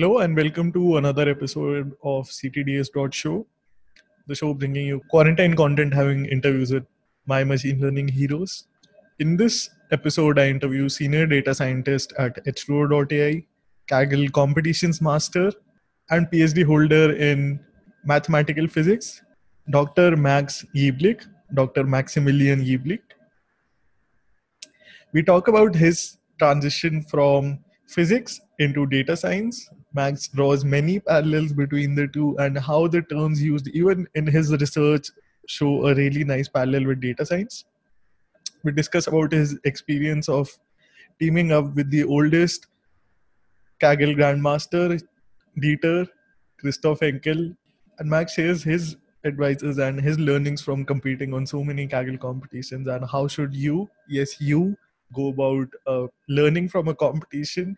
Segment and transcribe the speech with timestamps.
[0.00, 3.46] Hello and welcome to another episode of CTDS Show,
[4.26, 6.84] the show bringing you quarantine content, having interviews with
[7.26, 8.66] my machine learning heroes.
[9.18, 13.44] In this episode, I interview senior data scientist at H2O.ai,
[13.90, 15.52] Kaggle competitions master,
[16.08, 17.60] and PhD holder in
[18.02, 19.20] mathematical physics,
[19.68, 20.16] Dr.
[20.16, 21.84] Max Jeblick, Dr.
[21.84, 23.02] Maximilian Jeblick.
[25.12, 29.68] We talk about his transition from physics into data science.
[29.92, 34.52] Max draws many parallels between the two and how the terms used, even in his
[34.52, 35.08] research,
[35.46, 37.64] show a really nice parallel with data science.
[38.62, 40.48] We discuss about his experience of
[41.18, 42.66] teaming up with the oldest
[43.82, 45.02] Kaggle Grandmaster,
[45.60, 46.06] Dieter,
[46.58, 47.54] Christoph Henkel,
[47.98, 52.86] and Max shares his advices and his learnings from competing on so many Kaggle competitions
[52.86, 54.76] and how should you, yes, you,
[55.12, 57.76] go about uh, learning from a competition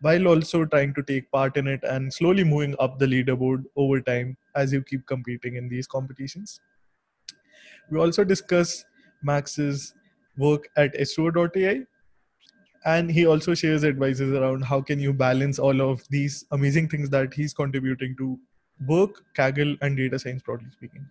[0.00, 4.00] while also trying to take part in it and slowly moving up the leaderboard over
[4.00, 6.60] time as you keep competing in these competitions.
[7.90, 8.84] We also discuss
[9.22, 9.94] Max's
[10.36, 11.84] work at H2O.ai
[12.84, 17.10] and he also shares advices around how can you balance all of these amazing things
[17.10, 18.38] that he's contributing to
[18.86, 21.04] work, Kaggle, and data science broadly speaking.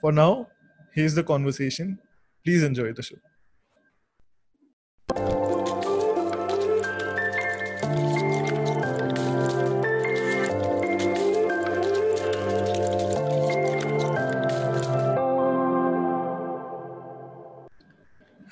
[0.00, 0.48] For now,
[0.94, 1.98] here's the conversation.
[2.44, 3.16] Please enjoy the show.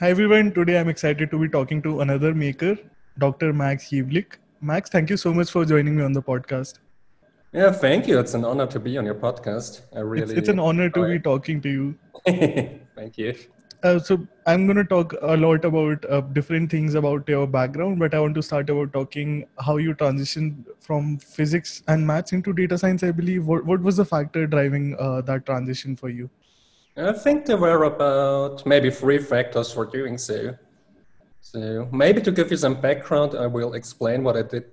[0.01, 2.77] Hi everyone, today I'm excited to be talking to another maker,
[3.17, 3.53] Dr.
[3.53, 4.39] Max Jeblick.
[4.61, 6.81] Max, thank you so much for joining me on the podcast.
[7.53, 8.19] Yeah, thank you.
[8.19, 9.83] It's an honor to be on your podcast.
[9.95, 11.99] I really It's, it's an honor to be talking to you.
[12.97, 13.37] thank you.
[13.85, 18.01] Uh, so I'm going to talk a lot about uh, different things about your background,
[18.01, 22.53] but I want to start about talking how you transitioned from physics and maths into
[22.53, 23.05] data science.
[23.05, 23.47] I believe.
[23.47, 26.29] What what was the factor driving uh, that transition for you?
[26.97, 30.57] I think there were about maybe three factors for doing so.
[31.41, 34.67] So maybe to give you some background, I will explain what I did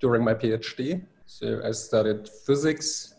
[0.00, 1.02] during my PhD.
[1.26, 3.14] So I studied physics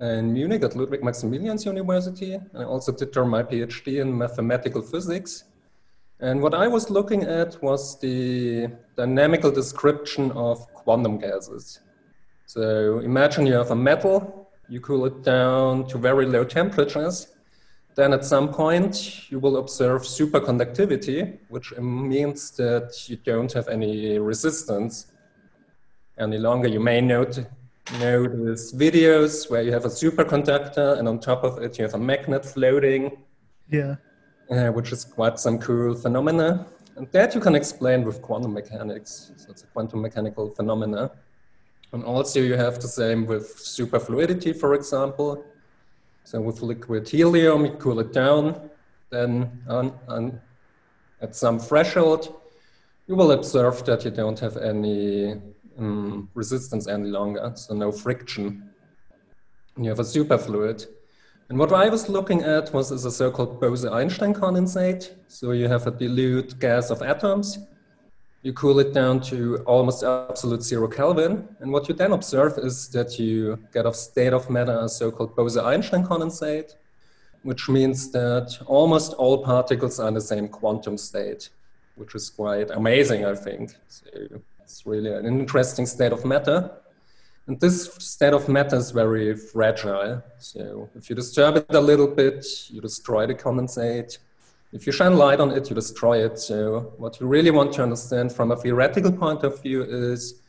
[0.00, 2.38] in Munich at Ludwig Maximilians University.
[2.54, 5.44] I also did my PhD in mathematical physics.
[6.20, 11.80] And what I was looking at was the dynamical description of quantum gases.
[12.46, 17.34] So imagine you have a metal, you cool it down to very low temperatures,
[17.98, 24.20] then at some point, you will observe superconductivity, which means that you don't have any
[24.20, 25.08] resistance
[26.16, 26.68] any longer.
[26.68, 27.44] You may note,
[27.98, 31.98] notice videos where you have a superconductor and on top of it you have a
[31.98, 33.18] magnet floating.
[33.68, 33.96] Yeah.
[34.48, 36.68] Uh, which is quite some cool phenomena.
[36.96, 39.32] And that you can explain with quantum mechanics.
[39.36, 41.10] So it's a quantum mechanical phenomena.
[41.92, 45.44] And also you have the same with superfluidity, for example.
[46.30, 48.68] So with liquid helium, you cool it down,
[49.08, 50.38] then on, on,
[51.22, 52.38] at some threshold,
[53.06, 55.40] you will observe that you don't have any
[55.78, 58.68] um, resistance any longer, so no friction.
[59.78, 60.86] You have a superfluid.
[61.48, 65.14] And what I was looking at was is a so-called Bose-Einstein condensate.
[65.28, 67.58] So you have a dilute gas of atoms,
[68.42, 71.48] you cool it down to almost absolute zero Kelvin.
[71.60, 75.34] And what you then observe is that you get a state of matter, a so-called
[75.34, 76.76] Bose-Einstein condensate,
[77.42, 81.50] which means that almost all particles are in the same quantum state,
[81.96, 83.74] which is quite amazing, I think.
[83.88, 84.06] So
[84.60, 86.70] it's really an interesting state of matter.
[87.48, 90.22] And this state of matter is very fragile.
[90.38, 94.18] So if you disturb it a little bit, you destroy the condensate
[94.72, 96.38] if you shine light on it, you destroy it.
[96.38, 100.40] So what you really want to understand from a theoretical point of view is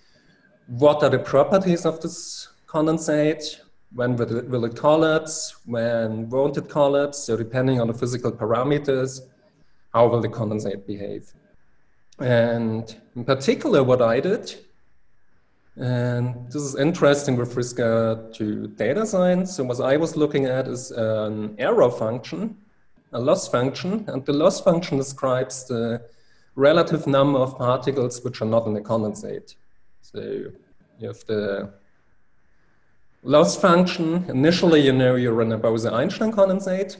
[0.67, 3.61] what are the properties of this condensate?
[3.93, 5.55] When will it, collapse?
[5.65, 7.17] When won't it collapse?
[7.17, 9.21] So depending on the physical parameters,
[9.93, 11.33] how will the condensate behave?
[12.19, 14.53] And in particular, what I did
[15.79, 19.55] And this is interesting with regard to data science.
[19.55, 22.57] So what I was looking at is an error function,
[23.11, 26.01] a loss function, and the loss function describes the
[26.55, 29.55] relative number of particles which are not in the condensate.
[30.01, 30.19] So
[30.99, 31.73] you have the
[33.23, 34.25] loss function.
[34.29, 36.97] Initially, you know you're in a Bose-Einstein condensate.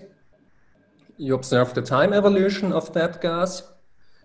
[1.18, 3.64] You observe the time evolution of that gas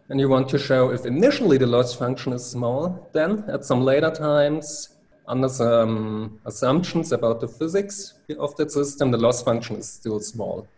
[0.09, 3.83] and you want to show if initially the loss function is small, then at some
[3.83, 4.91] later times,
[5.27, 10.69] under some assumptions about the physics of that system, the loss function is still small.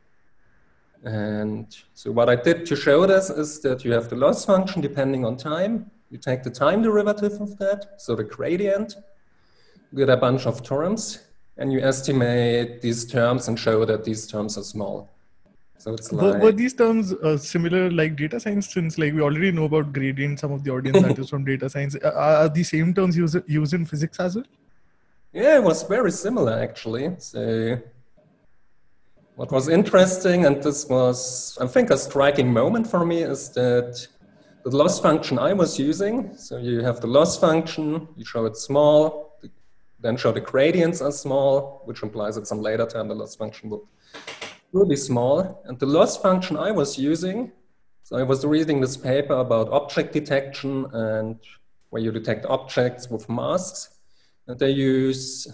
[1.07, 4.83] And so what I did to show this is that you have the loss function
[4.83, 5.89] depending on time.
[6.11, 8.97] You take the time derivative of that, so the gradient,
[9.95, 11.21] get a bunch of terms,
[11.59, 15.09] and you estimate these terms and show that these terms are small.
[15.79, 18.73] So it's like, were, were these terms uh, similar like data science?
[18.73, 21.71] Since like we already know about gradient, some of the audience that is from data
[21.71, 21.95] science.
[22.03, 24.45] Uh, are the same terms used used in physics as well?
[25.33, 27.15] Yeah, it was very similar actually.
[27.19, 27.79] So
[29.37, 34.09] what was interesting, and this was I think a striking moment for me, is that
[34.65, 36.35] the loss function I was using.
[36.37, 39.39] So you have the loss function, you show it small,
[40.01, 43.71] then show the gradients are small, which implies at some later time the loss function
[43.71, 43.89] will
[44.73, 45.63] really small.
[45.67, 47.53] And the loss function I was using,
[48.03, 51.39] so I was reading this paper about object detection and
[51.91, 53.99] where you detect objects with masks.
[54.47, 55.47] And they use,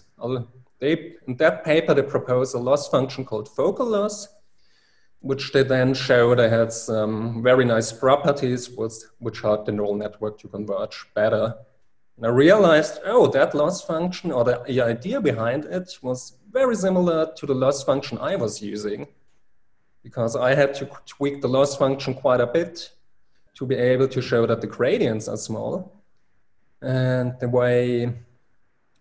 [0.83, 4.27] they, in that paper, they propose a loss function called focal loss,
[5.21, 9.95] which they then show they had some very nice properties with, which helped the neural
[9.95, 11.55] network to converge better.
[12.17, 17.33] And I realized, oh, that loss function or the idea behind it was very similar
[17.37, 19.07] to the loss function I was using
[20.03, 22.91] because I had to tweak the loss function quite a bit
[23.55, 25.93] to be able to show that the gradients are small.
[26.81, 28.13] And the way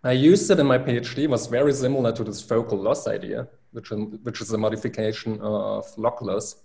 [0.03, 3.91] I used it in my PhD was very similar to this focal loss idea, which,
[4.23, 6.55] which is a modification of log loss.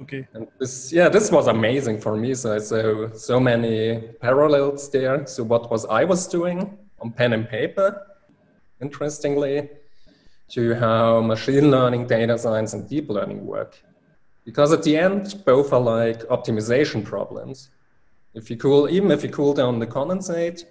[0.00, 0.26] Okay.
[0.32, 2.34] And this, yeah, this was amazing for me.
[2.34, 5.26] So I saw so many parallels there.
[5.26, 8.06] So what was I was doing on pen and paper,
[8.80, 9.68] interestingly,
[10.48, 13.82] to how machine learning, data science, and deep learning work.
[14.44, 17.70] Because at the end, both are like optimization problems.
[18.34, 20.64] If you cool, even if you cool down the condensate,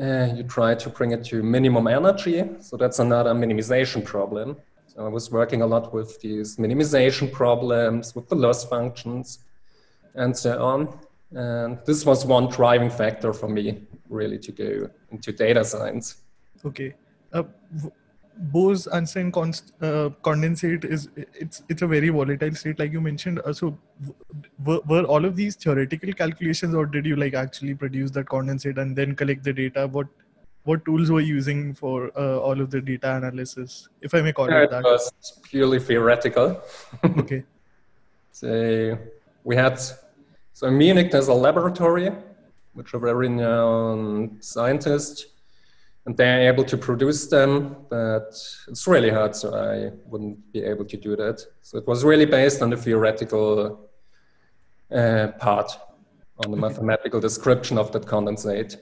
[0.00, 2.48] uh, you try to bring it to minimum energy.
[2.60, 4.56] So that's another minimization problem.
[4.86, 9.40] So I was working a lot with these minimization problems, with the loss functions,
[10.14, 10.98] and so on.
[11.32, 16.16] And this was one driving factor for me, really, to go into data science.
[16.64, 16.94] Okay.
[17.32, 17.42] Uh,
[18.40, 23.40] Bose-Einstein const, uh, condensate is it's it's a very volatile state, like you mentioned.
[23.40, 23.76] Uh, so,
[24.64, 28.78] were, were all of these theoretical calculations, or did you like actually produce that condensate
[28.78, 29.88] and then collect the data?
[29.88, 30.06] What
[30.64, 34.32] what tools were you using for uh, all of the data analysis, if I may
[34.32, 34.80] call yeah, it that?
[34.80, 36.62] It was purely theoretical.
[37.04, 37.42] okay.
[38.30, 38.98] So
[39.44, 39.80] we had
[40.52, 42.12] so in Munich there's a laboratory,
[42.74, 45.26] which are very renowned scientists
[46.08, 48.28] and they're able to produce them, but
[48.66, 51.44] it's really hard, so I wouldn't be able to do that.
[51.60, 53.90] So it was really based on the theoretical
[54.90, 55.70] uh, part,
[56.42, 58.78] on the mathematical description of that condensate.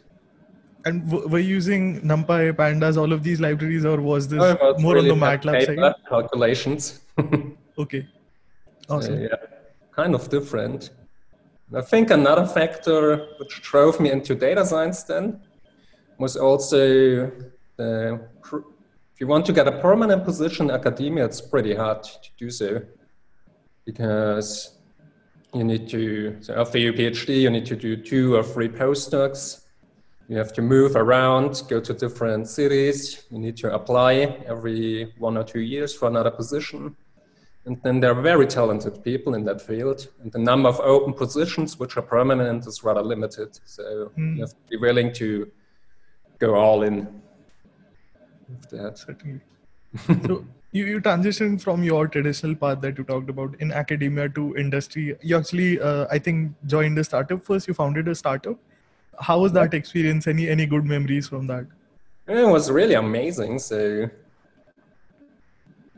[0.84, 4.80] And w- were you using NumPy, Pandas, all of these libraries, or was this was
[4.80, 5.94] more really on the MATLAB side?
[6.08, 7.00] Calculations.
[7.78, 8.06] okay.
[8.88, 9.20] Awesome.
[9.20, 9.34] yeah,
[9.90, 10.90] kind of different.
[11.74, 15.40] I think another factor which drove me into data science then
[16.18, 17.30] was also
[17.78, 18.18] uh,
[19.16, 22.50] if you want to get a permanent position in academia, it's pretty hard to do
[22.50, 22.82] so
[23.86, 24.78] because
[25.54, 29.62] you need to, so after your PhD, you need to do two or three postdocs.
[30.28, 33.22] You have to move around, go to different cities.
[33.30, 34.12] You need to apply
[34.46, 36.94] every one or two years for another position.
[37.64, 40.08] And then there are very talented people in that field.
[40.22, 43.58] And the number of open positions which are permanent is rather limited.
[43.64, 44.34] So mm.
[44.34, 45.50] you have to be willing to
[46.38, 47.08] go all in
[48.48, 48.98] with that.
[48.98, 49.40] Certainly.
[50.26, 54.56] so you, you transitioned from your traditional path that you talked about in academia to
[54.56, 55.16] industry.
[55.22, 57.68] You actually, uh, I think, joined a startup first.
[57.68, 58.58] You founded a startup.
[59.18, 60.26] How was that experience?
[60.26, 61.66] Any any good memories from that?
[62.28, 63.58] It was really amazing.
[63.58, 64.10] So,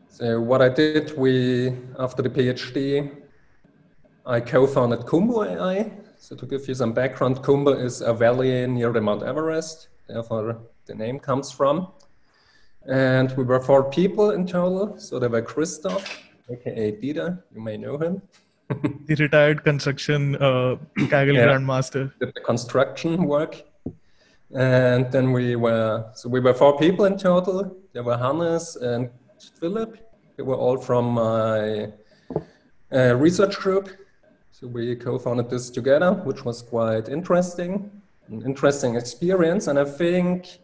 [0.08, 3.10] so what I did, we after the PhD,
[4.24, 5.90] I co-founded Khumbu AI.
[6.18, 10.60] So to give you some background, Khumbu is a valley near the Mount Everest therefore
[10.86, 11.88] the name comes from.
[12.86, 14.98] And we were four people in total.
[14.98, 18.22] So there were Christoph, aka Dieter, you may know him.
[19.06, 22.12] the retired construction uh, Kaggle yeah, Grandmaster.
[22.18, 23.62] Did the construction work.
[24.54, 27.76] And then we were, so we were four people in total.
[27.92, 29.10] There were Hannes and
[29.60, 29.98] Philip.
[30.36, 31.92] They were all from my
[32.92, 33.90] uh, research group.
[34.52, 37.90] So we co-founded this together, which was quite interesting,
[38.30, 39.66] an interesting experience.
[39.66, 40.58] And I think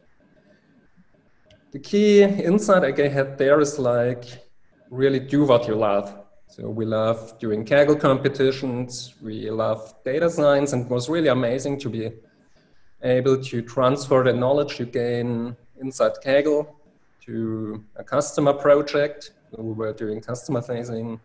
[1.72, 4.24] the key insight I had there is like
[4.90, 6.24] really do what you love.
[6.46, 11.80] So we love doing Kaggle competitions, we love data science, and it was really amazing
[11.80, 12.12] to be
[13.02, 16.68] able to transfer the knowledge you gain inside Kaggle
[17.24, 19.32] to a customer project.
[19.56, 21.18] We were doing customer facing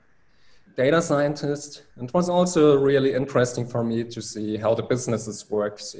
[0.75, 1.83] data scientist.
[1.97, 5.79] And it was also really interesting for me to see how the businesses work.
[5.79, 5.99] So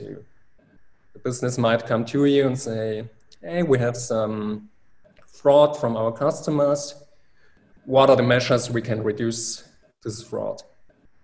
[1.24, 3.10] the business might come to you and say,
[3.42, 4.70] hey, we have some
[5.28, 6.96] fraud from our customers
[7.90, 9.64] what are the measures we can reduce
[10.04, 10.62] this fraud?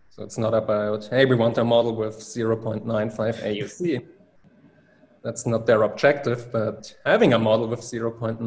[0.09, 4.03] So it's not about, hey, we want a model with 0.95 AUC.
[5.23, 8.41] That's not their objective, but having a model with 0.95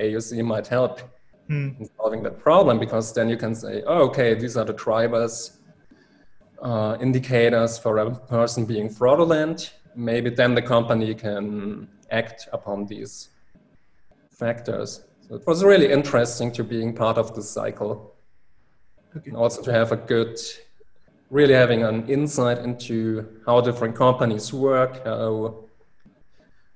[0.00, 1.00] AUC might help
[1.48, 1.70] hmm.
[1.80, 5.58] in solving that problem because then you can say, oh, okay, these are the drivers,
[6.62, 9.74] uh, indicators for a person being fraudulent.
[9.94, 13.28] Maybe then the company can act upon these
[14.30, 15.04] factors.
[15.28, 18.14] So it was really interesting to being part of this cycle.
[19.16, 19.30] Okay.
[19.30, 20.38] And also to have a good,
[21.30, 25.64] really having an insight into how different companies work, how,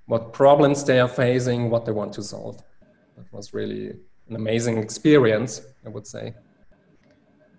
[0.07, 2.63] what problems they are facing, what they want to solve.
[3.17, 3.97] That was really
[4.29, 6.35] an amazing experience, I would say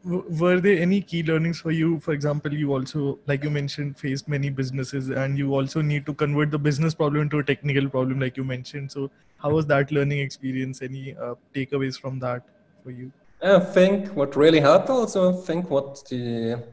[0.04, 2.00] were there any key learnings for you?
[2.00, 6.14] For example you also like you mentioned faced many businesses and you also need to
[6.14, 8.92] convert the business problem into a technical problem like you mentioned.
[8.92, 10.82] So how was that learning experience?
[10.82, 12.44] Any uh, takeaways from that
[12.84, 13.12] for you?
[13.42, 16.64] I think what really helped also I think what the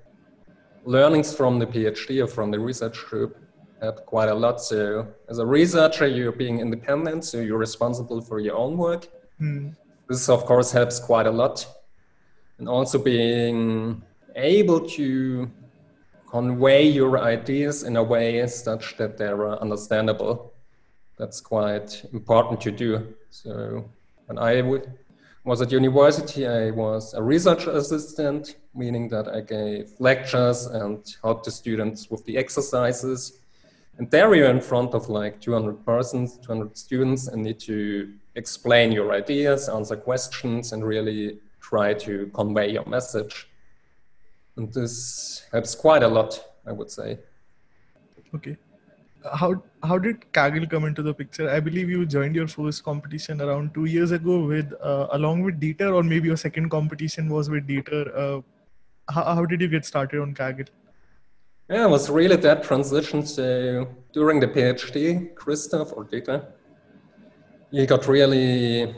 [0.84, 3.38] learnings from the phd or from the research group
[3.80, 4.60] had quite a lot.
[4.60, 9.08] So as a researcher you're being independent so you're responsible for your own work.
[9.38, 9.70] Hmm.
[10.08, 11.66] this of course helps quite a lot
[12.58, 14.02] and also being
[14.36, 15.50] able to
[16.28, 20.52] convey your ideas in a way such that they're understandable.
[21.16, 23.14] That's quite important to do.
[23.30, 23.84] So
[24.26, 24.62] when I
[25.44, 31.44] was at university, I was a research assistant, meaning that I gave lectures and helped
[31.44, 33.38] the students with the exercises.
[33.98, 38.90] And there you're in front of like 200 persons, 200 students, and need to explain
[38.90, 41.38] your ideas, answer questions, and really
[41.74, 43.48] try to convey your message.
[44.56, 44.94] And this
[45.52, 46.38] helps quite a lot,
[46.70, 47.18] I would say.
[48.36, 48.56] Okay.
[49.40, 49.50] How
[49.88, 51.46] how did Kaggle come into the picture?
[51.56, 55.60] I believe you joined your first competition around two years ago with uh, along with
[55.62, 58.02] Dieter, or maybe your second competition was with Dieter.
[58.24, 58.40] Uh,
[59.14, 60.68] how, how did you get started on Kaggle?
[61.70, 63.24] Yeah, it was really that transition.
[63.26, 63.46] So
[64.12, 66.38] during the PhD, Christoph or Dieter,
[67.70, 68.94] he got really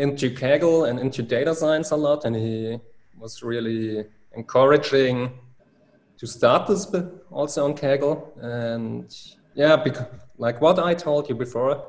[0.00, 2.78] into Kaggle and into data science a lot, and he
[3.18, 5.30] was really encouraging
[6.16, 6.90] to start this
[7.30, 8.16] also on Kaggle.
[8.42, 9.14] And
[9.54, 10.06] yeah, because
[10.38, 11.84] like what I told you before,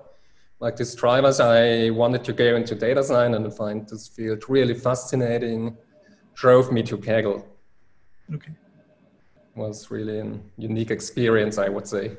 [0.59, 4.73] like these drivers, I wanted to go into data science and find this field really
[4.73, 5.77] fascinating,
[6.35, 7.45] drove me to Kaggle.
[8.33, 8.51] Okay.
[9.55, 12.11] Was really a unique experience, I would say.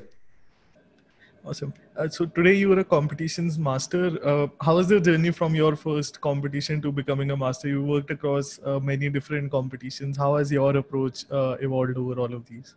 [1.45, 1.73] Awesome.
[1.95, 4.17] Uh, so today you are a competitions master.
[4.27, 7.67] Uh, how was the journey from your first competition to becoming a master?
[7.67, 10.17] You worked across uh, many different competitions.
[10.17, 12.73] How has your approach uh, evolved over all of these?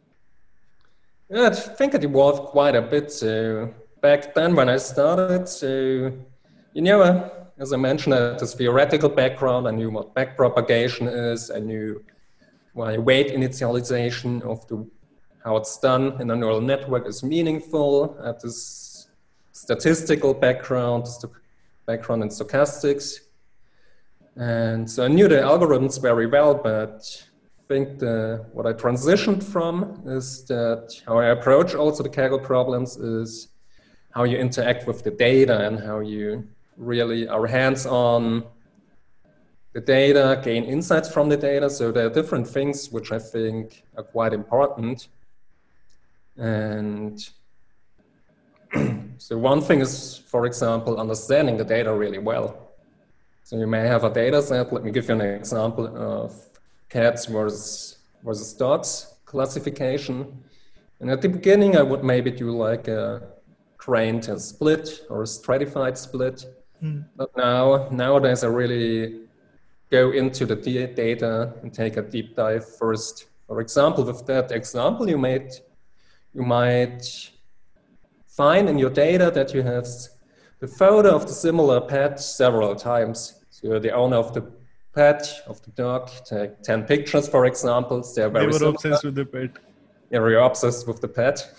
[1.30, 3.10] Yeah, I think it evolved quite a bit.
[3.10, 6.12] So back then when I started, so
[6.74, 9.66] you know, uh, as I mentioned, I had this theoretical background.
[9.66, 11.50] I knew what backpropagation is.
[11.50, 12.04] I knew
[12.74, 14.86] why weight initialization of the
[15.42, 18.18] how it's done in a neural network is meaningful.
[18.42, 18.85] This
[19.56, 21.06] statistical background,
[21.86, 23.20] background in stochastics.
[24.36, 27.00] And so I knew the algorithms very well, but
[27.58, 32.42] I think the, what I transitioned from is that how I approach also the Kaggle
[32.42, 33.48] problems is
[34.10, 36.46] how you interact with the data and how you
[36.76, 38.44] really are hands-on
[39.72, 41.70] the data, gain insights from the data.
[41.70, 45.08] So there are different things which I think are quite important.
[46.36, 47.18] And
[49.18, 52.72] so one thing is, for example, understanding the data really well.
[53.42, 54.72] So you may have a data set.
[54.72, 56.34] Let me give you an example of
[56.88, 60.42] cats versus, versus dogs classification.
[61.00, 63.22] And at the beginning, I would maybe do like a
[63.78, 66.46] trained split or a stratified split.
[66.82, 67.04] Mm.
[67.16, 69.20] But now, nowadays, I really
[69.90, 73.26] go into the data and take a deep dive first.
[73.46, 75.52] For example, with that example you made,
[76.34, 77.30] you might
[78.36, 79.86] find in your data that you have
[80.60, 83.44] the photo of the similar pet several times.
[83.50, 84.42] So you're the owner of the
[84.94, 88.04] pet, of the dog, take 10 pictures, for example.
[88.14, 88.74] They're very they were similar.
[88.74, 89.50] obsessed with the pet.
[90.10, 91.50] Yeah, you're obsessed with the pet.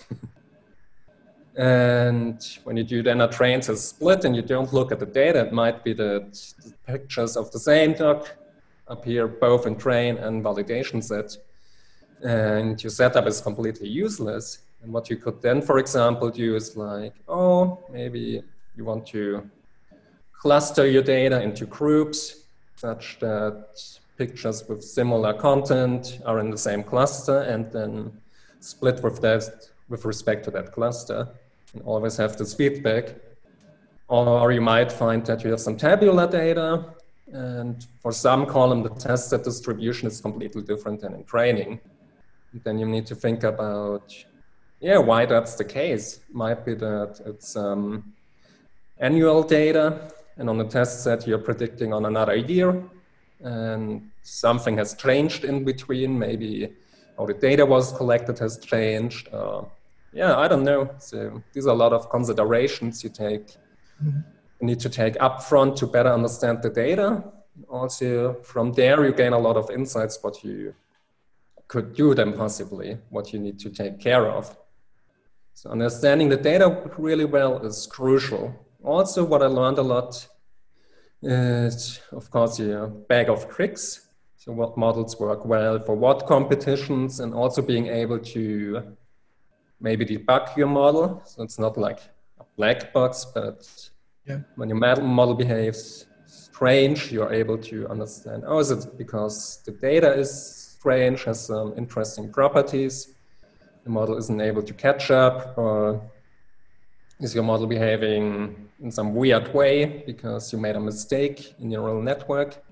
[1.56, 5.06] and when you do then a train to split and you don't look at the
[5.06, 6.32] data, it might be that
[6.64, 8.28] the pictures of the same dog
[8.86, 11.36] appear both in train and validation set.
[12.22, 14.58] And your setup is completely useless.
[14.82, 18.42] And what you could then, for example, do is like, oh, maybe
[18.76, 19.48] you want to
[20.32, 22.44] cluster your data into groups
[22.76, 23.82] such that
[24.16, 28.12] pictures with similar content are in the same cluster and then
[28.60, 31.28] split with that with respect to that cluster
[31.72, 33.14] and always have this feedback.
[34.08, 36.94] Or you might find that you have some tabular data
[37.32, 41.80] and for some column, the test set distribution is completely different than in training.
[42.52, 44.14] And then you need to think about,
[44.80, 46.20] yeah, why that's the case.
[46.32, 48.12] Might be that it's um,
[48.98, 52.82] annual data, and on the test set, you're predicting on another year,
[53.42, 56.18] and something has changed in between.
[56.18, 56.72] Maybe
[57.16, 59.28] how the data was collected has changed.
[59.32, 59.62] Uh,
[60.12, 60.90] yeah, I don't know.
[60.98, 63.46] So these are a lot of considerations you take.
[64.02, 64.20] Mm-hmm
[64.60, 67.22] you need to take upfront to better understand the data.
[67.68, 70.74] Also, from there, you gain a lot of insights what you
[71.68, 74.56] could do then possibly, what you need to take care of.
[75.60, 78.54] So understanding the data really well is crucial.
[78.84, 80.28] Also, what I learned a lot
[81.20, 84.06] is, of course, your bag of tricks.
[84.36, 88.96] So what models work well for what competitions and also being able to
[89.80, 91.22] maybe debug your model.
[91.24, 92.02] So it's not like
[92.38, 93.68] a black box, but
[94.28, 94.42] yeah.
[94.54, 100.12] When your model behaves strange, you're able to understand, oh, is it because the data
[100.12, 100.30] is
[100.78, 103.17] strange, has some interesting properties,
[103.88, 106.00] the model isn't able to catch up, or
[107.20, 111.82] is your model behaving in some weird way because you made a mistake in your
[111.82, 112.62] neural network?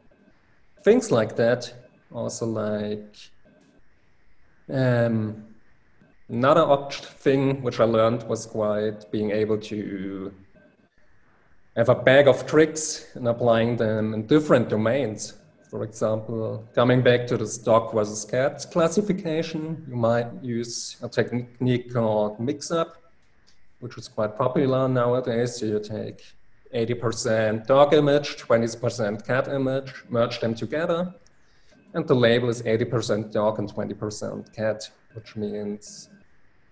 [0.85, 1.73] Things like that.
[2.13, 3.17] Also like
[4.71, 5.45] um,
[6.29, 6.67] another
[7.25, 10.33] thing which I learned was quite being able to
[11.77, 15.35] have a bag of tricks and applying them in different domains.
[15.71, 21.93] For example, coming back to the dog versus cat classification, you might use a technique
[21.93, 22.97] called mix-up,
[23.81, 25.57] which is quite popular nowadays.
[25.57, 26.23] So you take
[26.73, 31.13] 80% dog image, 20% cat image, merge them together,
[31.95, 36.11] and the label is 80% dog and 20% cat, which means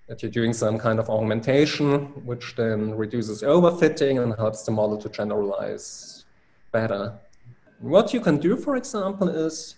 [0.07, 4.98] that you're doing some kind of augmentation, which then reduces overfitting and helps the model
[4.98, 6.26] to generalize
[6.70, 7.18] better.
[7.80, 9.76] What you can do, for example, is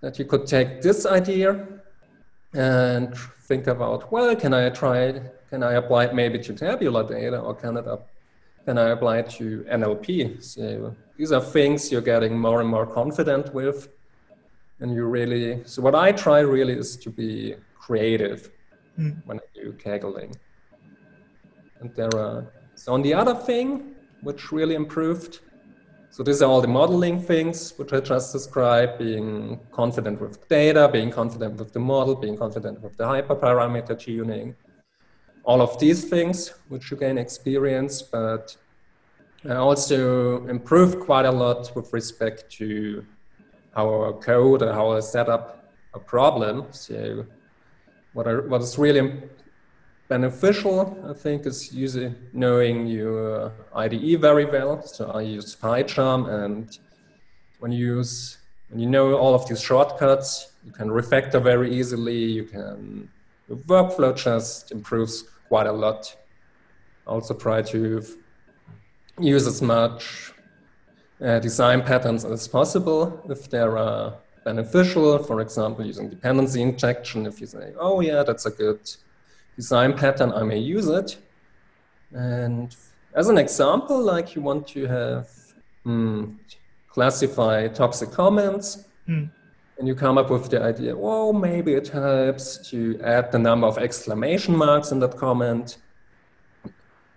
[0.00, 1.66] that you could take this idea
[2.54, 3.16] and
[3.48, 7.54] think about, well, can I try, can I apply it maybe to tabular data or
[7.54, 7.86] can, it
[8.64, 10.42] can I apply it to NLP?
[10.42, 13.88] So these are things you're getting more and more confident with.
[14.80, 18.50] And you really, so what I try really is to be creative
[18.98, 19.16] mm.
[19.24, 20.34] when I do Kaggling.
[21.80, 25.40] And there are, so on the other thing, which really improved,
[26.14, 30.88] so these are all the modeling things which I just described, being confident with data,
[30.88, 34.54] being confident with the model, being confident with the hyperparameter tuning,
[35.42, 38.56] all of these things which you gain experience, but
[39.44, 43.04] I also improved quite a lot with respect to
[43.74, 46.66] how I code and how I set up a problem.
[46.70, 47.26] So
[48.12, 49.20] what, are, what is really
[50.08, 54.82] beneficial, I think, is using knowing your IDE very well.
[54.82, 56.78] So I use PyCharm, and
[57.60, 58.38] when you use
[58.70, 62.16] when you know all of these shortcuts, you can refactor very easily.
[62.16, 63.08] You can
[63.50, 66.14] workflow just improves quite a lot.
[67.06, 68.02] Also try to
[69.20, 70.32] use as much
[71.20, 74.14] uh, design patterns as possible if there are
[74.44, 77.26] beneficial, for example, using dependency injection.
[77.26, 78.80] If you say, oh yeah, that's a good
[79.56, 81.16] design pattern, I may use it.
[82.12, 82.74] And
[83.14, 85.28] as an example, like you want to have
[85.86, 86.34] mm,
[86.88, 89.28] classify toxic comments, mm.
[89.78, 93.66] and you come up with the idea, well, maybe it helps to add the number
[93.66, 95.78] of exclamation marks in that comment,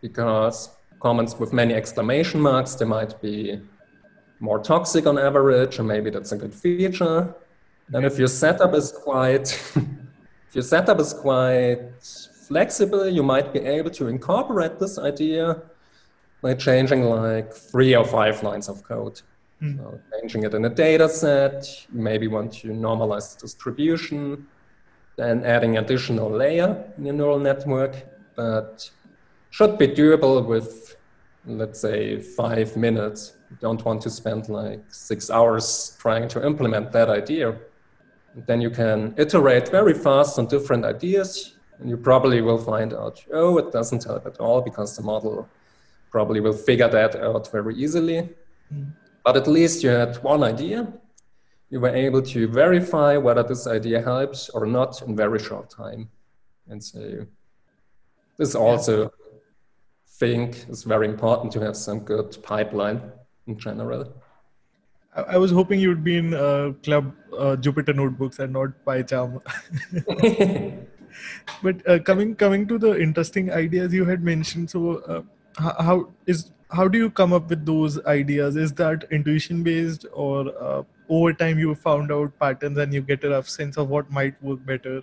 [0.01, 0.69] because
[0.99, 3.59] comments with many exclamation marks, they might be
[4.39, 7.33] more toxic on average, and maybe that's a good feature.
[7.93, 9.47] And if your setup is quite,
[10.47, 11.79] if your setup is quite
[12.47, 15.61] flexible, you might be able to incorporate this idea
[16.41, 19.21] by changing like three or five lines of code.
[19.61, 19.77] Mm.
[19.77, 24.47] So changing it in a data set, you maybe want to normalize the distribution,
[25.15, 27.95] then adding additional layer in your neural network.
[28.35, 28.89] But
[29.49, 30.95] should be doable with,
[31.45, 33.33] let's say, five minutes.
[33.49, 37.57] You don't want to spend like six hours trying to implement that idea.
[38.45, 43.23] Then you can iterate very fast on different ideas, and you probably will find out,
[43.33, 45.49] oh, it doesn't help at all because the model
[46.11, 48.29] probably will figure that out very easily.
[48.73, 48.91] Mm.
[49.23, 50.87] But at least you had one idea.
[51.69, 56.09] You were able to verify whether this idea helps or not in very short time.
[56.69, 57.25] And so
[58.37, 59.11] this also
[60.07, 63.01] think is very important to have some good pipeline
[63.47, 64.13] in general.
[65.27, 69.41] I was hoping you would be in uh, Club uh, Jupyter Notebooks and not PyCharm.
[71.63, 75.21] but uh, coming coming to the interesting ideas you had mentioned, so uh,
[75.57, 78.55] how is how do you come up with those ideas?
[78.55, 83.23] Is that intuition based, or uh, over time you found out patterns and you get
[83.23, 85.01] a rough sense of what might work better?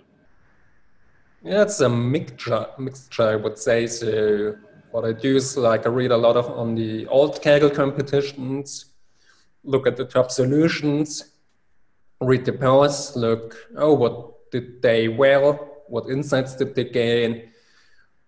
[1.43, 2.67] Yeah, it's a mixture.
[2.77, 3.87] Mixture, I would say.
[3.87, 4.55] So
[4.91, 8.85] what I do is like I read a lot of on the old Kaggle competitions,
[9.65, 11.31] look at the top solutions,
[12.21, 17.49] read the posts, look, oh, what did they well, what insights did they gain,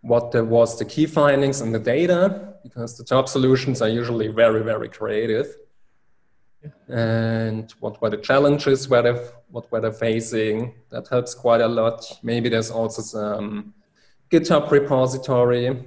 [0.02, 4.28] what the, was the key findings in the data, because the top solutions are usually
[4.28, 5.56] very, very creative.
[6.90, 10.74] And what were the challenges were they, what were they facing?
[10.90, 12.20] That helps quite a lot.
[12.24, 13.74] Maybe there's also some
[14.30, 15.84] GitHub repository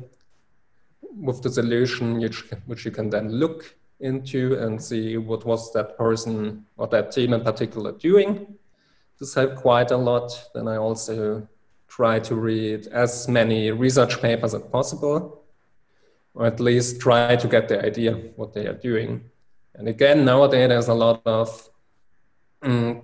[1.03, 5.97] with the solution which, which you can then look into and see what was that
[5.97, 8.55] person or that team in particular doing.
[9.19, 10.33] This helped quite a lot.
[10.55, 11.47] Then I also
[11.89, 15.43] try to read as many research papers as possible,
[16.35, 19.25] or at least try to get the idea what they are doing.
[19.75, 21.69] And again, nowadays there's a lot of
[22.63, 23.03] um,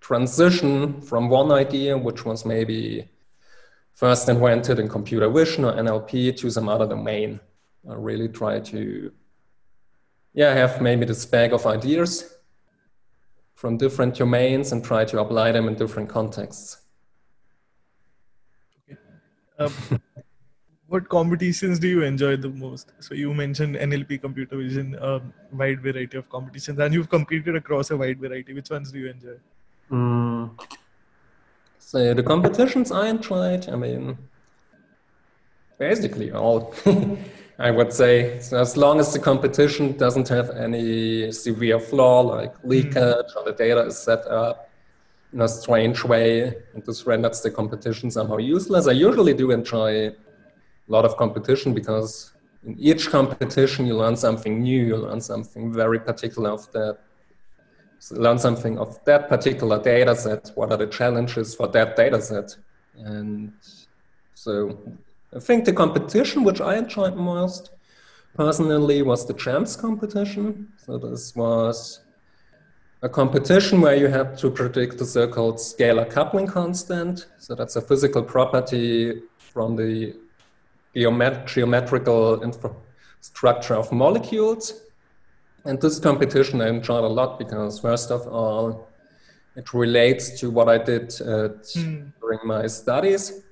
[0.00, 3.08] transition from one idea, which was maybe
[3.94, 7.40] first invented in computer vision or NLP, to some other domain.
[7.88, 9.12] I really try to,
[10.34, 12.34] yeah, I have maybe this bag of ideas
[13.54, 16.78] from different domains and try to apply them in different contexts.
[18.82, 18.98] Okay.
[19.60, 19.72] Um,
[20.88, 22.92] what competitions do you enjoy the most?
[22.98, 27.92] So you mentioned NLP, computer vision, a wide variety of competitions, and you've competed across
[27.92, 28.52] a wide variety.
[28.52, 29.36] Which ones do you enjoy?
[29.90, 30.60] Mm.
[31.78, 34.18] So the competitions I enjoyed, I mean,
[35.78, 36.74] basically all.
[37.58, 42.56] I would say so as long as the competition doesn't have any severe flaw like
[42.56, 42.68] hmm.
[42.68, 43.36] leakage mm.
[43.36, 44.68] or the data is set up
[45.32, 48.86] in a strange way and this renders the competition somehow useless.
[48.86, 50.14] I usually do enjoy a
[50.88, 52.32] lot of competition because
[52.64, 56.98] in each competition you learn something new, you learn something very particular of that,
[57.98, 60.50] so learn something of that particular data set.
[60.54, 62.56] What are the challenges for that data set?
[62.96, 63.52] And
[64.34, 64.78] so
[65.34, 67.70] I think the competition which I enjoyed most
[68.34, 70.68] personally was the CHAMPS competition.
[70.76, 72.00] So this was
[73.02, 77.26] a competition where you had to predict the so-called scalar coupling constant.
[77.38, 80.14] So that's a physical property from the
[80.94, 82.42] geomet geometrical
[83.20, 84.82] structure of molecules.
[85.64, 88.88] And this competition I enjoyed a lot because, first of all,
[89.56, 92.12] it relates to what I did mm.
[92.20, 93.42] during my studies.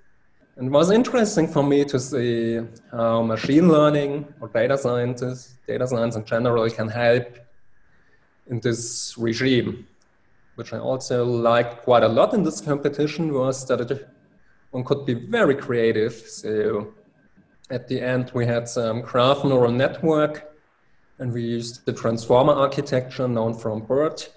[0.57, 2.61] And it was interesting for me to see
[2.91, 7.39] how machine learning or data scientists, data science in general, can help
[8.49, 9.87] in this regime.
[10.57, 14.09] Which I also liked quite a lot in this competition was that it,
[14.71, 16.13] one could be very creative.
[16.13, 16.93] So
[17.71, 20.55] at the end, we had some graph neural network,
[21.19, 24.31] and we used the transformer architecture known from BERT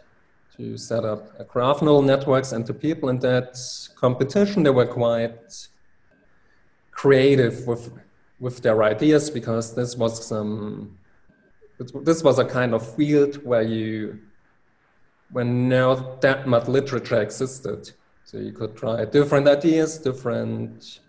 [0.55, 2.53] to set up graph neural networks.
[2.53, 3.57] And the people in that
[3.95, 5.67] competition, they were quite
[6.95, 7.93] creative with
[8.39, 10.97] with their ideas because this was some
[12.03, 14.19] this was a kind of field where you
[15.31, 17.91] when no that much literature existed
[18.23, 20.99] so you could try different ideas different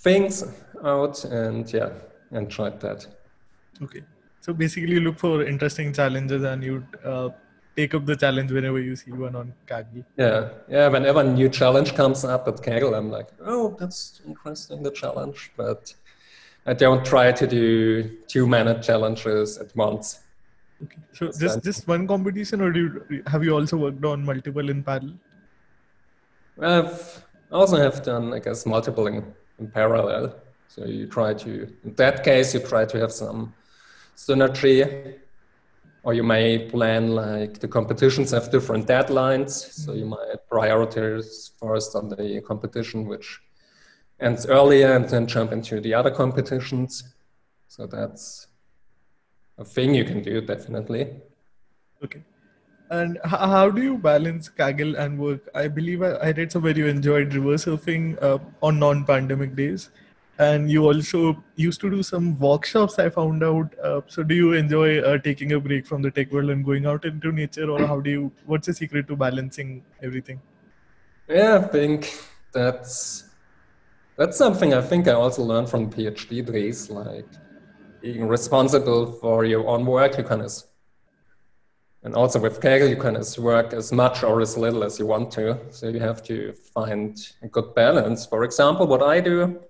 [0.00, 0.44] things
[0.84, 1.90] out and yeah,
[2.30, 3.06] and tried that.
[3.82, 4.02] Okay.
[4.40, 7.28] So basically, you look for interesting challenges and you uh,
[7.76, 10.04] take up the challenge whenever you see one on Kaggle.
[10.16, 10.88] Yeah, yeah.
[10.88, 15.52] Whenever a new challenge comes up at Kaggle, I'm like, oh, that's interesting, the challenge.
[15.56, 15.94] But
[16.66, 20.20] I don't try to do too many challenges at once.
[20.82, 20.96] Okay.
[21.12, 24.82] So just just one competition, or do you, have you also worked on multiple in
[24.82, 25.14] parallel?
[26.60, 29.24] I've also have done, I guess, multiple in,
[29.58, 30.34] in parallel.
[30.68, 31.50] So you try to,
[31.84, 33.54] in that case, you try to have some
[34.16, 35.18] synergy,
[36.02, 39.50] or you may plan like the competitions have different deadlines.
[39.50, 43.40] So you might prioritize first on the competition which
[44.18, 47.04] ends earlier and then jump into the other competitions.
[47.68, 48.46] So that's
[49.58, 51.20] a thing you can do definitely.
[52.02, 52.22] Okay.
[52.90, 55.48] And how do you balance Kaggle and work?
[55.54, 59.90] I believe I, I read somewhere you enjoyed river surfing uh, on non-pandemic days,
[60.40, 62.98] and you also used to do some workshops.
[62.98, 63.74] I found out.
[63.84, 66.86] Uh, so, do you enjoy uh, taking a break from the tech world and going
[66.86, 68.32] out into nature, or how do you?
[68.46, 70.40] What's the secret to balancing everything?
[71.28, 72.10] Yeah, I think
[72.54, 73.30] that's
[74.16, 77.28] that's something I think I also learned from PhD days, like
[78.00, 80.16] being responsible for your own work.
[80.16, 80.46] You can
[82.02, 85.30] and also with Kaggle, you can work as much or as little as you want
[85.32, 85.58] to.
[85.68, 88.24] So you have to find a good balance.
[88.24, 89.60] For example, what I do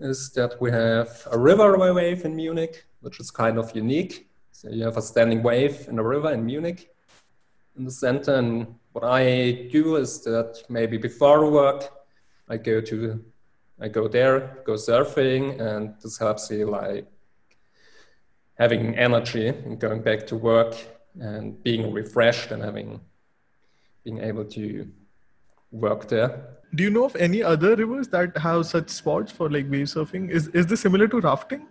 [0.00, 4.28] is that we have a river wave in Munich, which is kind of unique.
[4.52, 6.90] So you have a standing wave in a river in Munich
[7.76, 8.34] in the center.
[8.34, 11.90] And what I do is that maybe before work,
[12.48, 13.24] I go to,
[13.80, 17.06] I go there, go surfing, and this helps me like
[18.58, 20.74] having energy and going back to work
[21.20, 23.00] and being refreshed and having
[24.04, 24.88] being able to
[25.70, 26.57] work there.
[26.74, 30.30] Do you know of any other rivers that have such spots for like wave surfing?
[30.30, 31.66] Is is this similar to rafting?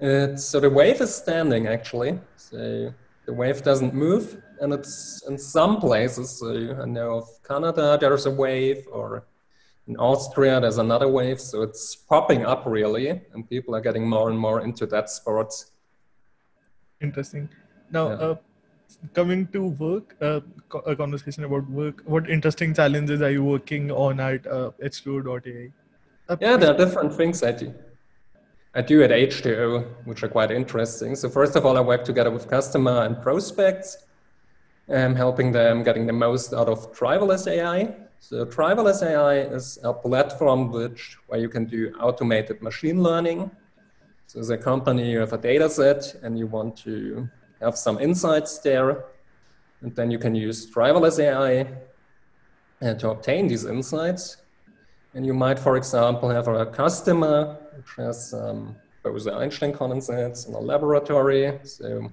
[0.00, 2.20] It's, so the wave is standing actually.
[2.36, 2.94] So
[3.26, 6.38] the wave doesn't move, and it's in some places.
[6.38, 9.24] So I know of Canada, there's a wave, or
[9.88, 11.40] in Austria, there's another wave.
[11.40, 15.52] So it's popping up really, and people are getting more and more into that sport.
[17.00, 17.48] Interesting.
[17.90, 18.14] Now, yeah.
[18.14, 18.36] uh,
[19.14, 20.40] coming to work, uh,
[20.86, 22.02] a conversation about work.
[22.04, 25.72] What interesting challenges are you working on at uh, H2O.ai?
[26.28, 27.74] Uh, yeah, there are different things I do.
[28.74, 31.16] I do at H2O, which are quite interesting.
[31.16, 33.96] So first of all, I work together with customer and prospects,
[34.88, 37.94] um, helping them getting the most out of driverless AI.
[38.20, 43.50] So driverless AI is a platform which where you can do automated machine learning.
[44.26, 47.28] So as a company, you have a data set and you want to
[47.60, 49.04] have some insights there.
[49.80, 51.66] And then you can use driverless AI
[52.82, 54.38] uh, to obtain these insights.
[55.14, 60.58] And you might, for example, have a customer which has some Bose-Einstein condensates in a
[60.58, 61.58] laboratory.
[61.64, 62.12] So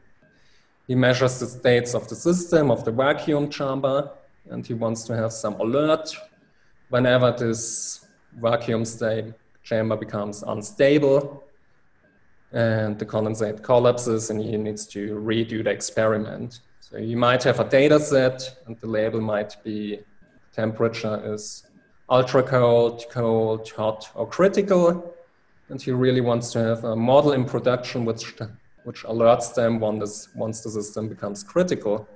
[0.88, 4.12] he measures the states of the system, of the vacuum chamber,
[4.50, 6.16] and he wants to have some alert
[6.90, 8.06] whenever this
[8.40, 11.44] vacuum state chamber becomes unstable
[12.52, 16.62] and the condensate collapses and he needs to redo the experiment.
[16.80, 20.00] So you might have a data set and the label might be
[20.54, 21.68] temperature is
[22.10, 25.14] ultra cold, cold, hot, or critical.
[25.70, 28.36] And he really wants to have a model in production which,
[28.84, 32.08] which alerts them once, once the system becomes critical.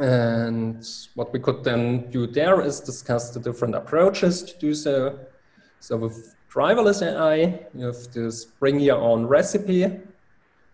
[0.00, 5.18] And what we could then do there is discuss the different approaches to do so.
[5.78, 10.00] So with driverless AI, you have to bring your own recipe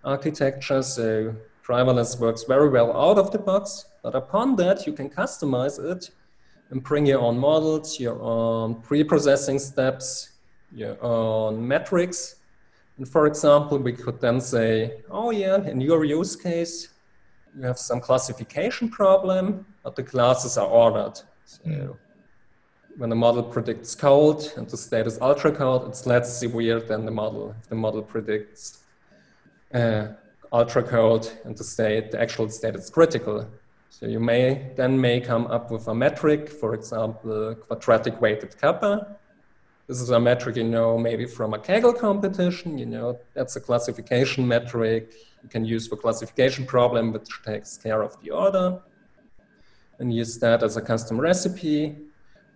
[0.05, 0.83] architecture.
[0.83, 1.35] So
[1.67, 6.11] driverless works very well out of the box, but upon that, you can customize it
[6.71, 10.31] and bring your own models, your own pre-processing steps,
[10.73, 12.37] your own metrics.
[12.97, 16.89] And for example, we could then say, oh yeah, in your use case,
[17.55, 21.21] you have some classification problem, but the classes are ordered.
[21.45, 21.97] So mm
[22.97, 27.05] when the model predicts cold and the state is ultra cold, it's less severe than
[27.05, 27.55] the model.
[27.61, 28.79] If the model predicts
[29.75, 30.09] uh,
[30.53, 33.49] ultra cold and the state, the actual state is critical.
[33.91, 39.17] So you may then may come up with a metric, for example, quadratic weighted kappa.
[39.87, 42.77] This is a metric you know maybe from a Kaggle competition.
[42.79, 48.03] You know that's a classification metric you can use for classification problem, which takes care
[48.03, 48.81] of the order,
[49.99, 51.97] and use that as a custom recipe.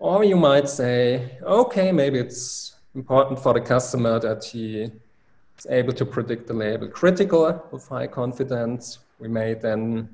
[0.01, 4.91] Or you might say, okay, maybe it's important for the customer that he
[5.59, 9.01] is able to predict the label critical with high confidence.
[9.19, 10.09] We may then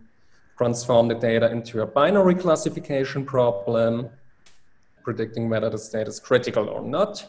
[0.58, 4.10] transform the data into a binary classification problem,
[5.04, 7.24] predicting whether the state is critical or not.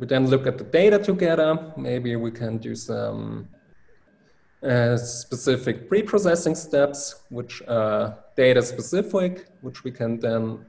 [0.00, 1.72] We then look at the data together.
[1.76, 3.48] Maybe we can do some
[4.64, 10.66] uh, specific pre-processing steps, which are data specific, which we can then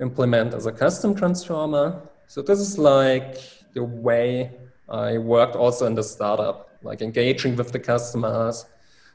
[0.00, 2.00] implement as a custom transformer.
[2.26, 3.38] So this is like
[3.74, 4.52] the way
[4.88, 8.66] I worked also in the startup, like engaging with the customers,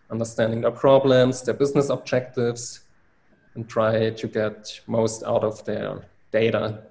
[0.09, 2.81] understanding their problems, their business objectives,
[3.55, 6.83] and try to get most out of their data.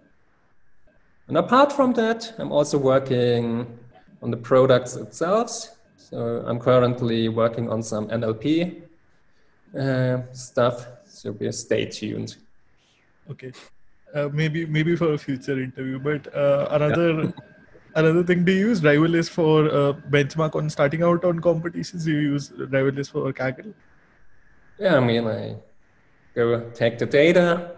[1.29, 3.79] And apart from that, I'm also working
[4.23, 5.77] on the products itself.
[5.97, 8.83] So I'm currently working on some NLP
[9.79, 10.87] uh, stuff.
[11.05, 12.37] So be stay tuned.
[13.31, 13.53] Okay.
[14.15, 15.99] Uh, maybe maybe for a future interview.
[15.99, 17.31] But uh, another yeah.
[17.95, 22.05] another thing, do you use driverless for uh, benchmark on starting out on competitions?
[22.05, 23.75] Do you use driverless for Kaggle?
[24.79, 25.57] Yeah, I mean, I
[26.35, 27.77] go take the data,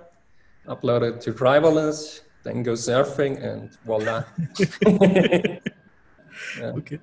[0.67, 4.25] upload it to driverless, then go surfing, and voila.
[6.59, 6.73] yeah.
[6.81, 6.99] Okay.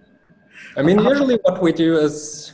[0.76, 2.54] I mean, usually what we do is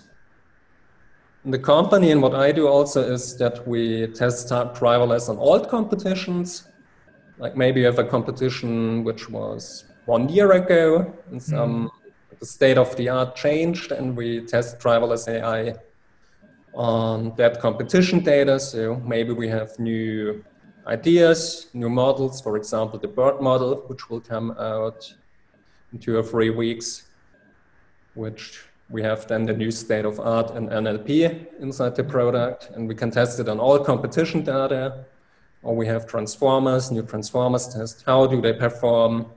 [1.45, 6.67] the company, and what I do also is that we test driverless on old competitions.
[7.38, 12.39] Like maybe you have a competition which was one year ago, and some mm.
[12.39, 15.75] the state of the art changed, and we test driverless AI
[16.73, 18.60] on that competition data.
[18.60, 20.43] So maybe we have new
[20.88, 25.13] ideas, new models, for example, the BERT model, which will come out
[25.91, 27.03] in two or three weeks,
[28.15, 32.88] which we have then the new state of art and NLP inside the product, and
[32.88, 35.06] we can test it on all competition data.
[35.63, 38.04] Or we have transformers, new transformers test.
[38.06, 39.28] How do they perform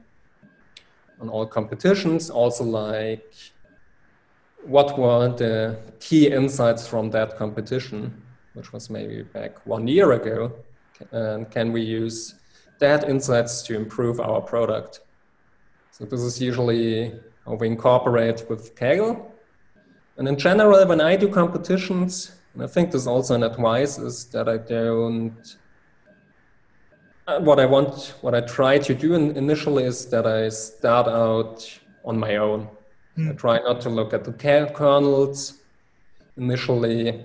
[1.21, 2.31] on all competitions?
[2.31, 3.33] Also, like
[4.65, 8.21] what were the key insights from that competition,
[8.55, 10.53] which was maybe back one year ago,
[11.13, 12.35] and can we use
[12.81, 15.03] that insights to improve our product?
[15.93, 19.31] So this is usually how we incorporate with Kaggle.
[20.19, 23.99] And in general, when I do competitions, and I think this is also an advice,
[23.99, 25.57] is that I don't.
[27.29, 31.07] Uh, what I want, what I try to do in, initially is that I start
[31.09, 31.69] out
[32.05, 32.69] on my own.
[33.19, 33.31] Mm.
[33.31, 35.59] I try not to look at the kernels
[36.37, 37.25] initially.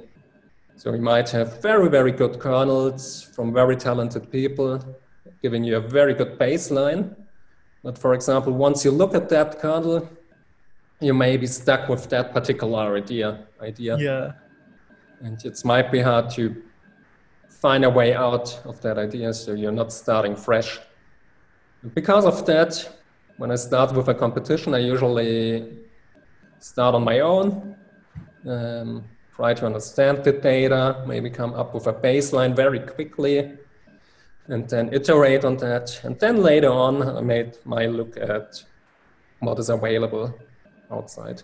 [0.75, 4.83] So we might have very, very good kernels from very talented people,
[5.41, 7.15] giving you a very good baseline.
[7.83, 10.09] But for example, once you look at that kernel,
[11.01, 13.47] you may be stuck with that particular idea.
[13.59, 13.97] Idea.
[13.97, 14.31] Yeah.
[15.21, 16.55] And it might be hard to
[17.49, 20.79] find a way out of that idea, so you're not starting fresh.
[21.95, 22.97] Because of that,
[23.37, 25.79] when I start with a competition, I usually
[26.59, 27.75] start on my own,
[28.47, 29.03] um,
[29.35, 33.57] try to understand the data, maybe come up with a baseline very quickly,
[34.47, 35.99] and then iterate on that.
[36.03, 38.63] And then later on, I made my look at
[39.39, 40.33] what is available
[40.91, 41.43] outside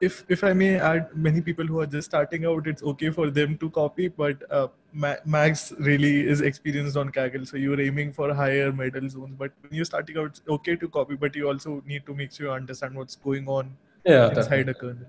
[0.00, 3.30] if if I may add, many people who are just starting out, it's okay for
[3.30, 8.34] them to copy, but uh, Max really is experienced on Kaggle, so you're aiming for
[8.34, 9.34] higher medal zones.
[9.38, 12.32] But when you're starting out, it's okay to copy, but you also need to make
[12.32, 14.70] sure you understand what's going on yeah, inside definitely.
[14.70, 15.06] a kernel.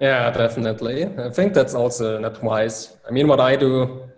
[0.00, 1.04] Yeah, definitely.
[1.04, 2.96] I think that's also not wise.
[3.06, 4.08] I mean, what I do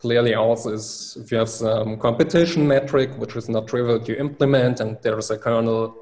[0.00, 4.80] clearly also is if you have some competition metric, which is not trivial to implement,
[4.80, 6.01] and there's a kernel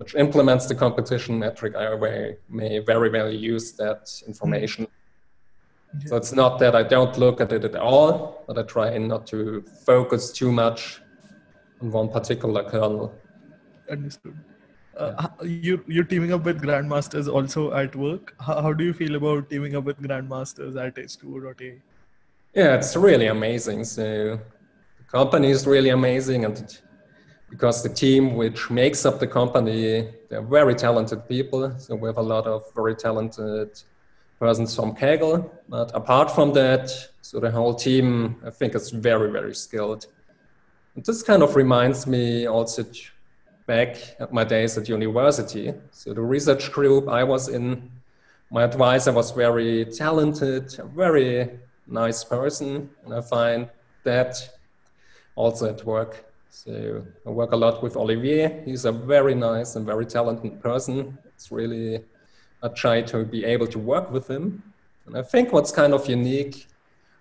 [0.00, 4.86] which implements the competition metric, I may very well use that information.
[4.86, 6.08] Mm-hmm.
[6.08, 9.26] So it's not that I don't look at it at all, but I try not
[9.26, 11.02] to focus too much
[11.82, 13.14] on one particular kernel.
[13.90, 14.38] Understood.
[14.96, 18.34] Uh, you, you're teaming up with grandmasters also at work.
[18.40, 21.82] How, how do you feel about teaming up with grandmasters at H2O.ai?
[22.54, 23.84] Yeah, it's really amazing.
[23.84, 24.40] So
[24.96, 26.78] the company is really amazing, and
[27.50, 31.74] because the team which makes up the company, they're very talented people.
[31.78, 33.82] So we have a lot of very talented
[34.38, 35.50] persons from Kaggle.
[35.68, 40.06] But apart from that, so the whole team, I think, is very, very skilled.
[40.94, 42.84] And this kind of reminds me also
[43.66, 45.74] back at my days at university.
[45.90, 47.90] So the research group I was in,
[48.50, 51.50] my advisor was very talented, a very
[51.86, 52.90] nice person.
[53.04, 53.68] And I find
[54.04, 54.36] that
[55.34, 56.29] also at work.
[56.50, 58.62] So I work a lot with Olivier.
[58.64, 61.16] He's a very nice and very talented person.
[61.26, 62.04] It's really
[62.62, 64.62] a try to be able to work with him.
[65.06, 66.66] And I think what's kind of unique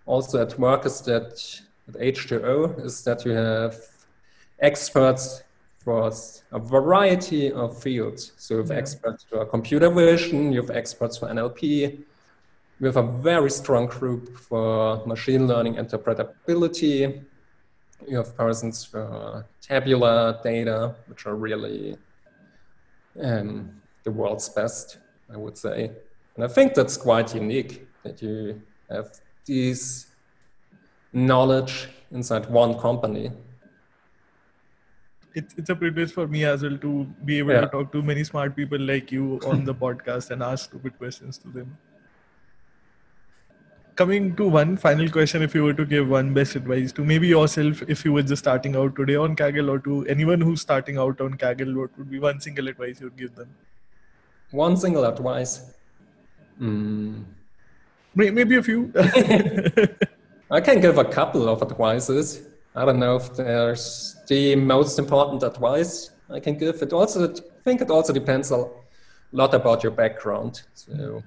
[0.05, 3.77] also at work is that at H2O is that you have
[4.59, 5.43] experts
[5.77, 6.11] for
[6.51, 8.33] a variety of fields.
[8.37, 8.77] So you have yeah.
[8.77, 11.99] experts for computer vision, you have experts for NLP,
[12.79, 17.23] we have a very strong group for machine learning interpretability,
[18.07, 21.97] you have persons for tabular data, which are really
[23.21, 24.97] um, the world's best,
[25.31, 25.91] I would say.
[26.35, 29.09] And I think that's quite unique that you have
[29.45, 30.07] these
[31.11, 33.31] knowledge inside one company.
[35.35, 37.61] It's, it's a privilege for me as well to be able yeah.
[37.61, 41.37] to talk to many smart people like you on the podcast and ask stupid questions
[41.39, 41.77] to them
[44.01, 47.27] coming to one final question if you were to give one best advice to maybe
[47.27, 51.01] yourself if you were just starting out today on kaggle or to anyone who's starting
[51.05, 53.49] out on kaggle what would be one single advice you would give them
[54.51, 55.55] one single advice
[56.59, 57.23] mm.
[58.15, 58.91] maybe a few
[60.59, 62.31] i can give a couple of advices
[62.75, 66.81] I don't know if there's the most important advice I can give.
[66.81, 67.33] It also, I
[67.63, 68.67] think it also depends a
[69.31, 70.61] lot about your background.
[70.75, 71.23] So,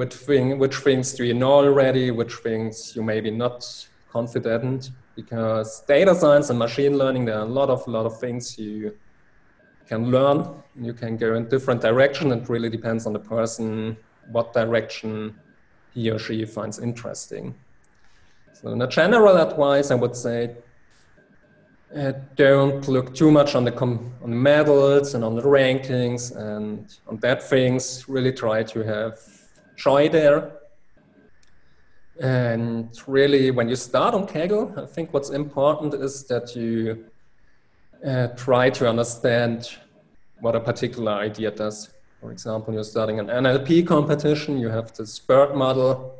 [0.00, 2.10] which thing, which things do you know already?
[2.10, 3.58] Which things you maybe not
[4.10, 4.92] confident?
[5.14, 8.96] Because data science and machine learning, there are a lot of lot of things you
[9.86, 10.38] can learn.
[10.88, 12.32] You can go in different direction.
[12.32, 13.94] It really depends on the person
[14.32, 15.38] what direction
[15.92, 17.54] he or she finds interesting.
[18.54, 20.56] So in a general advice, I would say
[21.94, 23.74] uh, don't look too much on the
[24.24, 28.08] on the medals and on the rankings and on that things.
[28.08, 29.39] Really try to have
[29.80, 30.52] joy there.
[32.20, 37.06] And really, when you start on Kaggle, I think what's important is that you
[38.06, 39.70] uh, try to understand
[40.40, 41.90] what a particular idea does.
[42.20, 46.14] For example, you're starting an NLP competition, you have this BERT model.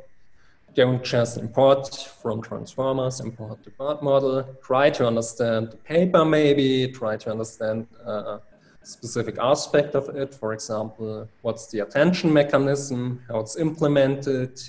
[0.73, 4.43] Don't just import from transformers, import the BERT model.
[4.63, 8.39] Try to understand the paper, maybe, try to understand uh,
[8.83, 10.33] specific aspect of it.
[10.33, 14.61] For example, what's the attention mechanism, how it's implemented.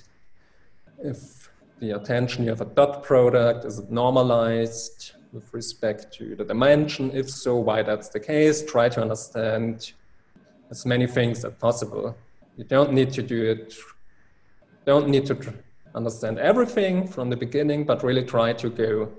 [0.98, 1.50] If
[1.80, 7.10] the attention, you have a dot product, is it normalized with respect to the dimension?
[7.12, 8.64] If so, why that's the case?
[8.64, 9.92] Try to understand
[10.70, 12.16] as many things as possible.
[12.56, 13.74] You don't need to do it,
[14.84, 15.36] don't need to
[15.94, 19.10] understand everything from the beginning, but really try to go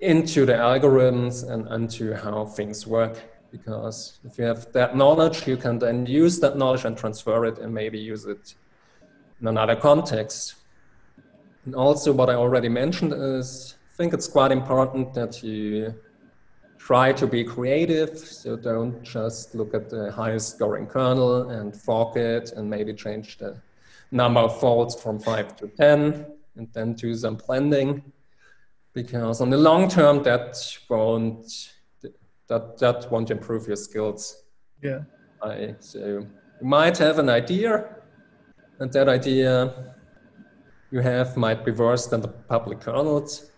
[0.00, 3.22] into the algorithms and into how things work.
[3.56, 7.58] Because if you have that knowledge, you can then use that knowledge and transfer it
[7.58, 8.56] and maybe use it
[9.40, 10.56] in another context.
[11.64, 15.94] And also, what I already mentioned is I think it's quite important that you
[16.78, 18.18] try to be creative.
[18.18, 23.38] So don't just look at the highest scoring kernel and fork it and maybe change
[23.38, 23.56] the
[24.10, 26.26] number of folds from five to 10
[26.56, 28.02] and then do some blending
[28.94, 30.56] because on the long term that
[30.88, 31.73] won't
[32.54, 34.44] that that won't improve your skills
[34.82, 35.00] yeah
[35.42, 36.28] I, so you
[36.60, 37.70] might have an idea
[38.78, 39.94] and that idea
[40.90, 43.50] you have might be worse than the public kernels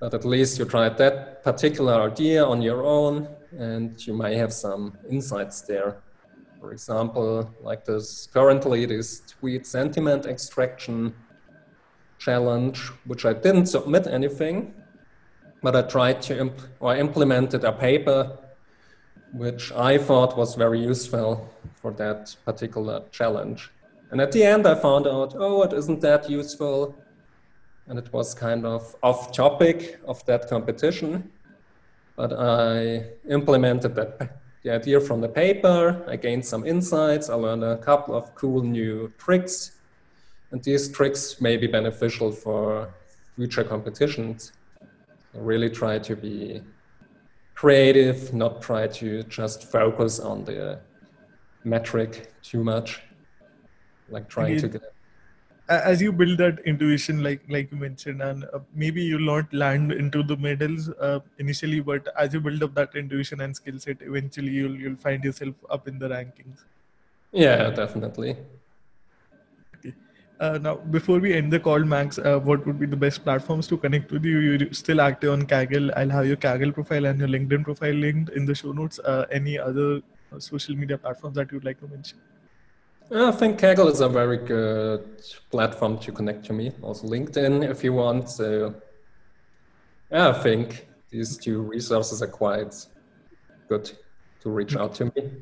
[0.00, 4.52] but at least you tried that particular idea on your own and you may have
[4.52, 6.02] some insights there.
[6.58, 11.14] For example, like this currently this tweet sentiment extraction
[12.18, 14.74] challenge, which I didn't submit anything,
[15.62, 18.38] but I tried to imp- or implemented a paper
[19.32, 23.70] which I thought was very useful for that particular challenge.
[24.10, 26.96] And at the end, I found out, oh, it isn't that useful
[27.86, 31.30] and it was kind of off topic of that competition.
[32.16, 36.04] But I implemented that the idea from the paper.
[36.06, 37.30] I gained some insights.
[37.30, 39.72] I learned a couple of cool new tricks,
[40.50, 42.92] and these tricks may be beneficial for
[43.36, 44.52] future competitions.
[45.32, 46.62] Really try to be
[47.54, 50.80] creative, not try to just focus on the
[51.64, 53.00] metric too much,
[54.08, 54.82] like trying to get
[55.70, 59.92] as you build that intuition like like you mentioned and uh, maybe you'll not land
[59.92, 63.96] into the medals uh, initially but as you build up that intuition and skill set
[64.00, 66.64] eventually you'll you'll find yourself up in the rankings.
[67.32, 68.36] Yeah definitely.
[69.76, 69.94] Okay.
[70.40, 73.66] Uh, now, before we end the call, Max, uh, what would be the best platforms
[73.68, 74.38] to connect with you?
[74.38, 75.92] You're still active on Kaggle.
[75.94, 78.98] I'll have your Kaggle profile and your LinkedIn profile linked in the show notes.
[79.00, 80.00] Uh, any other
[80.32, 82.18] uh, social media platforms that you'd like to mention?
[83.12, 86.72] I think Kaggle is a very good platform to connect to me.
[86.80, 88.30] Also LinkedIn if you want.
[88.30, 88.74] So
[90.10, 92.74] yeah, I think these two resources are quite
[93.68, 93.90] good
[94.40, 95.32] to reach out to me.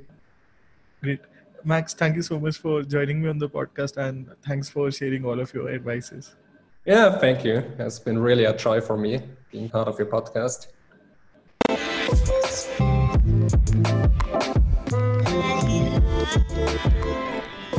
[1.03, 1.21] Great.
[1.65, 5.25] Max, thank you so much for joining me on the podcast and thanks for sharing
[5.25, 6.37] all of your advices.
[6.85, 7.63] Yeah, thank you.
[7.79, 10.69] It's been really a joy for me being part of your podcast.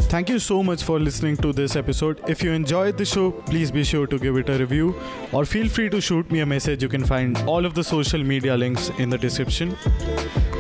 [0.10, 2.20] Thank you so much for listening to this episode.
[2.28, 5.00] If you enjoyed the show, please be sure to give it a review
[5.32, 6.82] or feel free to shoot me a message.
[6.82, 9.78] You can find all of the social media links in the description.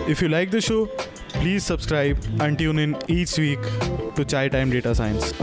[0.08, 0.88] If you like the show,
[1.30, 3.62] please subscribe and tune in each week
[4.16, 5.34] to Chai Time Data Science.